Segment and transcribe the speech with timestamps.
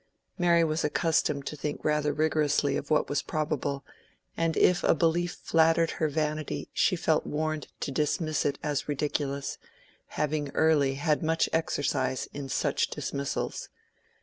[0.35, 3.85] Mary was accustomed to think rather rigorously of what was probable,
[4.35, 9.59] and if a belief flattered her vanity she felt warned to dismiss it as ridiculous,
[10.07, 13.69] having early had much exercise in such dismissals.